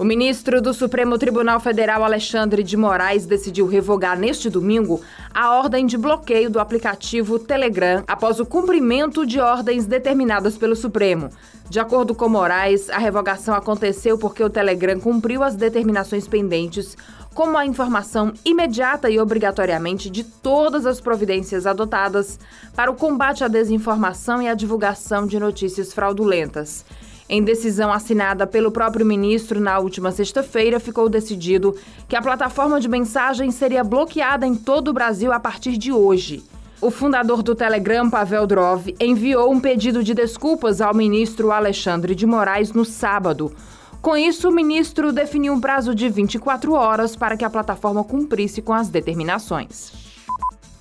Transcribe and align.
O 0.00 0.04
ministro 0.04 0.62
do 0.62 0.72
Supremo 0.72 1.18
Tribunal 1.18 1.60
Federal, 1.60 2.02
Alexandre 2.02 2.62
de 2.62 2.74
Moraes, 2.74 3.26
decidiu 3.26 3.66
revogar 3.66 4.18
neste 4.18 4.48
domingo 4.48 5.02
a 5.34 5.54
ordem 5.54 5.84
de 5.84 5.98
bloqueio 5.98 6.48
do 6.48 6.58
aplicativo 6.58 7.38
Telegram 7.38 8.02
após 8.08 8.40
o 8.40 8.46
cumprimento 8.46 9.26
de 9.26 9.38
ordens 9.38 9.84
determinadas 9.84 10.56
pelo 10.56 10.74
Supremo. 10.74 11.28
De 11.68 11.78
acordo 11.78 12.14
com 12.14 12.30
Moraes, 12.30 12.88
a 12.88 12.96
revogação 12.96 13.54
aconteceu 13.54 14.16
porque 14.16 14.42
o 14.42 14.48
Telegram 14.48 14.98
cumpriu 14.98 15.42
as 15.42 15.54
determinações 15.54 16.26
pendentes, 16.26 16.96
como 17.34 17.58
a 17.58 17.66
informação 17.66 18.32
imediata 18.42 19.10
e 19.10 19.20
obrigatoriamente 19.20 20.08
de 20.08 20.24
todas 20.24 20.86
as 20.86 20.98
providências 20.98 21.66
adotadas 21.66 22.40
para 22.74 22.90
o 22.90 22.96
combate 22.96 23.44
à 23.44 23.48
desinformação 23.48 24.40
e 24.40 24.48
à 24.48 24.54
divulgação 24.54 25.26
de 25.26 25.38
notícias 25.38 25.92
fraudulentas. 25.92 26.86
Em 27.32 27.44
decisão 27.44 27.92
assinada 27.92 28.44
pelo 28.44 28.72
próprio 28.72 29.06
ministro 29.06 29.60
na 29.60 29.78
última 29.78 30.10
sexta-feira, 30.10 30.80
ficou 30.80 31.08
decidido 31.08 31.76
que 32.08 32.16
a 32.16 32.20
plataforma 32.20 32.80
de 32.80 32.88
mensagem 32.88 33.52
seria 33.52 33.84
bloqueada 33.84 34.44
em 34.44 34.56
todo 34.56 34.88
o 34.88 34.92
Brasil 34.92 35.30
a 35.30 35.38
partir 35.38 35.76
de 35.76 35.92
hoje. 35.92 36.42
O 36.80 36.90
fundador 36.90 37.40
do 37.40 37.54
Telegram, 37.54 38.10
Pavel 38.10 38.48
Drov, 38.48 38.88
enviou 38.98 39.52
um 39.52 39.60
pedido 39.60 40.02
de 40.02 40.12
desculpas 40.12 40.80
ao 40.80 40.92
ministro 40.92 41.52
Alexandre 41.52 42.16
de 42.16 42.26
Moraes 42.26 42.72
no 42.72 42.84
sábado. 42.84 43.54
Com 44.02 44.16
isso, 44.16 44.48
o 44.48 44.52
ministro 44.52 45.12
definiu 45.12 45.52
um 45.52 45.60
prazo 45.60 45.94
de 45.94 46.08
24 46.08 46.72
horas 46.72 47.14
para 47.14 47.36
que 47.36 47.44
a 47.44 47.50
plataforma 47.50 48.02
cumprisse 48.02 48.60
com 48.60 48.72
as 48.72 48.88
determinações. 48.88 50.09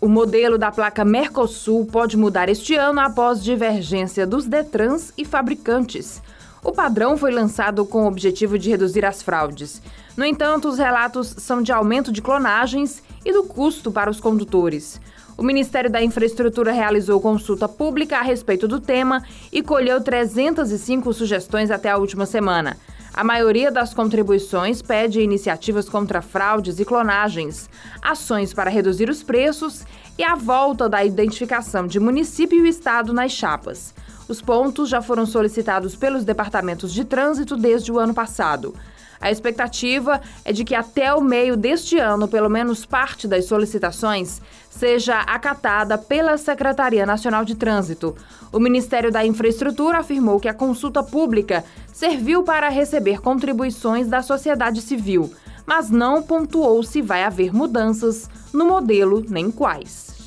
O 0.00 0.06
modelo 0.06 0.56
da 0.56 0.70
placa 0.70 1.04
Mercosul 1.04 1.84
pode 1.84 2.16
mudar 2.16 2.48
este 2.48 2.76
ano 2.76 3.00
após 3.00 3.42
divergência 3.42 4.24
dos 4.24 4.46
Detrans 4.46 5.12
e 5.18 5.24
fabricantes. 5.24 6.22
O 6.62 6.70
padrão 6.70 7.16
foi 7.16 7.32
lançado 7.32 7.84
com 7.84 8.04
o 8.04 8.06
objetivo 8.06 8.56
de 8.56 8.70
reduzir 8.70 9.04
as 9.04 9.22
fraudes. 9.22 9.82
No 10.16 10.24
entanto, 10.24 10.68
os 10.68 10.78
relatos 10.78 11.34
são 11.38 11.60
de 11.60 11.72
aumento 11.72 12.12
de 12.12 12.22
clonagens 12.22 13.02
e 13.24 13.32
do 13.32 13.42
custo 13.42 13.90
para 13.90 14.08
os 14.08 14.20
condutores. 14.20 15.00
O 15.36 15.42
Ministério 15.42 15.90
da 15.90 16.00
Infraestrutura 16.00 16.70
realizou 16.70 17.20
consulta 17.20 17.68
pública 17.68 18.18
a 18.18 18.22
respeito 18.22 18.68
do 18.68 18.80
tema 18.80 19.24
e 19.52 19.62
colheu 19.62 20.00
305 20.00 21.12
sugestões 21.12 21.72
até 21.72 21.90
a 21.90 21.96
última 21.96 22.24
semana. 22.24 22.76
A 23.18 23.24
maioria 23.24 23.72
das 23.72 23.92
contribuições 23.92 24.80
pede 24.80 25.20
iniciativas 25.20 25.88
contra 25.88 26.22
fraudes 26.22 26.78
e 26.78 26.84
clonagens, 26.84 27.68
ações 28.00 28.54
para 28.54 28.70
reduzir 28.70 29.10
os 29.10 29.24
preços 29.24 29.84
e 30.16 30.22
a 30.22 30.36
volta 30.36 30.88
da 30.88 31.04
identificação 31.04 31.88
de 31.88 31.98
município 31.98 32.64
e 32.64 32.68
estado 32.68 33.12
nas 33.12 33.32
chapas. 33.32 33.92
Os 34.28 34.40
pontos 34.40 34.88
já 34.88 35.02
foram 35.02 35.26
solicitados 35.26 35.96
pelos 35.96 36.24
departamentos 36.24 36.92
de 36.92 37.04
trânsito 37.04 37.56
desde 37.56 37.90
o 37.90 37.98
ano 37.98 38.14
passado. 38.14 38.72
A 39.20 39.30
expectativa 39.30 40.20
é 40.44 40.52
de 40.52 40.64
que 40.64 40.74
até 40.74 41.12
o 41.12 41.20
meio 41.20 41.56
deste 41.56 41.98
ano, 41.98 42.28
pelo 42.28 42.48
menos 42.48 42.86
parte 42.86 43.26
das 43.26 43.46
solicitações 43.46 44.40
seja 44.70 45.20
acatada 45.20 45.98
pela 45.98 46.38
Secretaria 46.38 47.04
Nacional 47.04 47.44
de 47.44 47.54
Trânsito. 47.54 48.14
O 48.52 48.60
Ministério 48.60 49.10
da 49.10 49.26
Infraestrutura 49.26 49.98
afirmou 49.98 50.38
que 50.38 50.48
a 50.48 50.54
consulta 50.54 51.02
pública 51.02 51.64
serviu 51.92 52.42
para 52.42 52.68
receber 52.68 53.20
contribuições 53.20 54.06
da 54.06 54.22
sociedade 54.22 54.80
civil, 54.80 55.32
mas 55.66 55.90
não 55.90 56.22
pontuou 56.22 56.82
se 56.82 57.02
vai 57.02 57.24
haver 57.24 57.52
mudanças 57.52 58.30
no 58.52 58.66
modelo 58.66 59.24
nem 59.28 59.50
quais. 59.50 60.17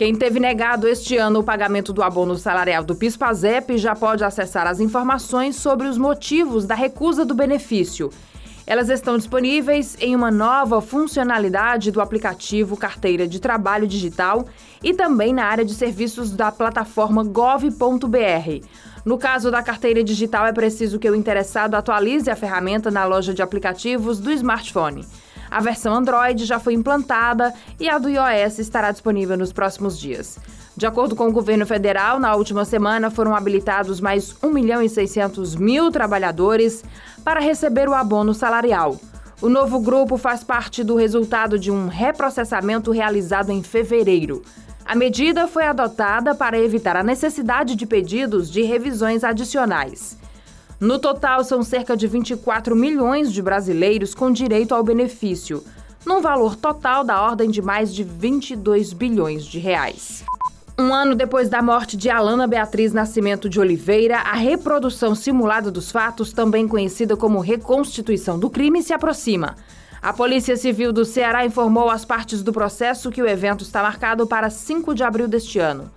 Quem 0.00 0.14
teve 0.14 0.40
negado 0.40 0.88
este 0.88 1.18
ano 1.18 1.40
o 1.40 1.44
pagamento 1.44 1.92
do 1.92 2.02
abono 2.02 2.34
salarial 2.34 2.82
do 2.82 2.94
PIS/PASEP 2.94 3.76
já 3.76 3.94
pode 3.94 4.24
acessar 4.24 4.66
as 4.66 4.80
informações 4.80 5.56
sobre 5.56 5.86
os 5.86 5.98
motivos 5.98 6.64
da 6.64 6.74
recusa 6.74 7.22
do 7.22 7.34
benefício. 7.34 8.08
Elas 8.66 8.88
estão 8.88 9.18
disponíveis 9.18 9.98
em 10.00 10.16
uma 10.16 10.30
nova 10.30 10.80
funcionalidade 10.80 11.90
do 11.90 12.00
aplicativo 12.00 12.78
Carteira 12.78 13.28
de 13.28 13.38
Trabalho 13.38 13.86
Digital 13.86 14.46
e 14.82 14.94
também 14.94 15.34
na 15.34 15.44
área 15.44 15.66
de 15.66 15.74
serviços 15.74 16.30
da 16.30 16.50
plataforma 16.50 17.22
gov.br. 17.22 18.66
No 19.04 19.18
caso 19.18 19.50
da 19.50 19.62
carteira 19.62 20.02
digital, 20.02 20.46
é 20.46 20.52
preciso 20.54 20.98
que 20.98 21.10
o 21.10 21.14
interessado 21.14 21.74
atualize 21.74 22.30
a 22.30 22.36
ferramenta 22.36 22.90
na 22.90 23.04
loja 23.04 23.34
de 23.34 23.42
aplicativos 23.42 24.18
do 24.18 24.30
smartphone. 24.30 25.04
A 25.50 25.60
versão 25.60 25.92
Android 25.92 26.44
já 26.44 26.60
foi 26.60 26.74
implantada 26.74 27.52
e 27.78 27.88
a 27.88 27.98
do 27.98 28.08
iOS 28.08 28.60
estará 28.60 28.92
disponível 28.92 29.36
nos 29.36 29.52
próximos 29.52 29.98
dias. 29.98 30.38
De 30.76 30.86
acordo 30.86 31.16
com 31.16 31.26
o 31.26 31.32
governo 31.32 31.66
federal, 31.66 32.20
na 32.20 32.34
última 32.36 32.64
semana 32.64 33.10
foram 33.10 33.34
habilitados 33.34 34.00
mais 34.00 34.36
1 34.42 34.50
milhão 34.50 34.80
e 34.80 34.88
600 34.88 35.56
mil 35.56 35.90
trabalhadores 35.90 36.84
para 37.24 37.40
receber 37.40 37.88
o 37.88 37.94
abono 37.94 38.32
salarial. 38.32 38.98
O 39.42 39.48
novo 39.48 39.80
grupo 39.80 40.16
faz 40.16 40.44
parte 40.44 40.84
do 40.84 40.94
resultado 40.94 41.58
de 41.58 41.70
um 41.70 41.88
reprocessamento 41.88 42.92
realizado 42.92 43.50
em 43.50 43.62
fevereiro. 43.62 44.42
A 44.84 44.94
medida 44.94 45.48
foi 45.48 45.64
adotada 45.64 46.34
para 46.34 46.58
evitar 46.58 46.96
a 46.96 47.02
necessidade 47.02 47.74
de 47.74 47.86
pedidos 47.86 48.50
de 48.50 48.62
revisões 48.62 49.24
adicionais. 49.24 50.19
No 50.80 50.98
total, 50.98 51.44
são 51.44 51.62
cerca 51.62 51.94
de 51.94 52.06
24 52.06 52.74
milhões 52.74 53.30
de 53.30 53.42
brasileiros 53.42 54.14
com 54.14 54.32
direito 54.32 54.74
ao 54.74 54.82
benefício, 54.82 55.62
num 56.06 56.22
valor 56.22 56.56
total 56.56 57.04
da 57.04 57.20
ordem 57.20 57.50
de 57.50 57.60
mais 57.60 57.94
de 57.94 58.02
22 58.02 58.94
bilhões 58.94 59.44
de 59.44 59.58
reais. 59.58 60.24
Um 60.78 60.94
ano 60.94 61.14
depois 61.14 61.50
da 61.50 61.60
morte 61.60 61.98
de 61.98 62.08
Alana 62.08 62.46
Beatriz 62.46 62.94
Nascimento 62.94 63.46
de 63.46 63.60
Oliveira, 63.60 64.20
a 64.20 64.32
reprodução 64.32 65.14
simulada 65.14 65.70
dos 65.70 65.90
fatos, 65.90 66.32
também 66.32 66.66
conhecida 66.66 67.14
como 67.14 67.40
reconstituição 67.40 68.38
do 68.38 68.48
crime, 68.48 68.82
se 68.82 68.94
aproxima. 68.94 69.56
A 70.00 70.14
Polícia 70.14 70.56
Civil 70.56 70.94
do 70.94 71.04
Ceará 71.04 71.44
informou 71.44 71.90
às 71.90 72.06
partes 72.06 72.42
do 72.42 72.54
processo 72.54 73.10
que 73.10 73.20
o 73.20 73.28
evento 73.28 73.62
está 73.62 73.82
marcado 73.82 74.26
para 74.26 74.48
5 74.48 74.94
de 74.94 75.04
abril 75.04 75.28
deste 75.28 75.58
ano. 75.58 75.90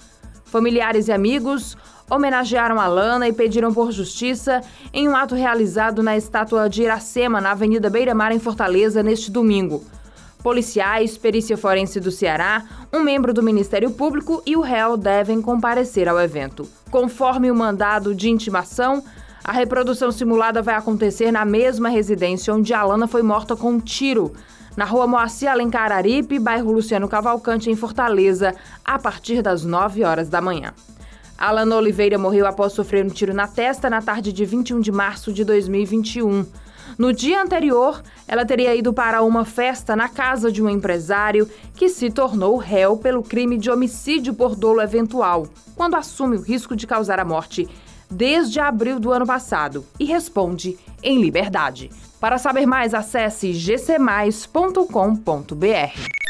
Familiares 0.53 1.07
e 1.07 1.11
amigos 1.11 1.75
homenagearam 2.07 2.79
a 2.79 2.85
Lana 2.85 3.27
e 3.27 3.33
pediram 3.33 3.73
por 3.73 3.91
justiça 3.91 4.61
em 4.93 5.09
um 5.09 5.15
ato 5.15 5.33
realizado 5.33 6.03
na 6.03 6.15
estátua 6.15 6.69
de 6.69 6.83
Iracema, 6.83 7.41
na 7.41 7.53
Avenida 7.53 7.89
Beira 7.89 8.13
Mar, 8.13 8.31
em 8.31 8.37
Fortaleza, 8.37 9.01
neste 9.01 9.31
domingo. 9.31 9.83
Policiais, 10.43 11.17
perícia 11.17 11.57
forense 11.57 11.99
do 11.99 12.11
Ceará, 12.11 12.65
um 12.93 12.99
membro 12.99 13.33
do 13.33 13.41
Ministério 13.41 13.89
Público 13.89 14.43
e 14.45 14.55
o 14.55 14.61
réu 14.61 14.95
devem 14.95 15.41
comparecer 15.41 16.07
ao 16.07 16.19
evento. 16.19 16.69
Conforme 16.91 17.49
o 17.49 17.55
mandado 17.55 18.13
de 18.13 18.29
intimação, 18.29 19.03
a 19.43 19.51
reprodução 19.51 20.11
simulada 20.11 20.61
vai 20.61 20.75
acontecer 20.75 21.31
na 21.31 21.45
mesma 21.45 21.89
residência 21.89 22.53
onde 22.53 22.75
Alana 22.75 23.07
foi 23.07 23.23
morta 23.23 23.55
com 23.55 23.71
um 23.71 23.79
tiro, 23.79 24.31
na 24.75 24.85
rua 24.85 25.06
Moacir 25.06 25.50
Alencar 25.50 25.91
Aripe, 25.91 26.39
bairro 26.39 26.72
Luciano 26.72 27.07
Cavalcante, 27.07 27.69
em 27.69 27.75
Fortaleza, 27.75 28.56
a 28.84 28.97
partir 28.97 29.41
das 29.41 29.63
9 29.63 30.03
horas 30.03 30.29
da 30.29 30.41
manhã. 30.41 30.73
Alana 31.38 31.75
Oliveira 31.75 32.17
morreu 32.17 32.47
após 32.47 32.73
sofrer 32.73 33.06
um 33.06 33.09
tiro 33.09 33.33
na 33.33 33.47
testa 33.47 33.89
na 33.89 34.01
tarde 34.01 34.31
de 34.31 34.45
21 34.45 34.79
de 34.79 34.91
março 34.91 35.33
de 35.33 35.44
2021. 35.44 36.45
No 36.97 37.12
dia 37.12 37.41
anterior, 37.41 38.01
ela 38.28 38.45
teria 38.45 38.75
ido 38.75 38.94
para 38.94 39.22
uma 39.23 39.45
festa 39.45 39.95
na 39.95 40.07
casa 40.07 40.51
de 40.51 40.62
um 40.62 40.69
empresário 40.69 41.50
que 41.75 41.89
se 41.89 42.09
tornou 42.09 42.56
réu 42.57 42.97
pelo 42.97 43.23
crime 43.23 43.57
de 43.57 43.69
homicídio 43.69 44.33
por 44.33 44.56
dolo 44.56 44.81
eventual, 44.81 45.47
quando 45.75 45.95
assume 45.95 46.38
o 46.38 46.41
risco 46.41 46.75
de 46.75 46.85
causar 46.85 47.19
a 47.19 47.25
morte 47.25 47.67
desde 48.13 48.59
abril 48.59 49.00
do 49.00 49.12
ano 49.12 49.25
passado 49.25 49.85
e 50.00 50.06
responde 50.06 50.78
em 51.01 51.19
liberdade. 51.19 51.90
Para 52.19 52.38
saber 52.38 52.66
mais, 52.66 52.94
acesse 52.94 53.51
gcmais.com.br. 53.51 56.22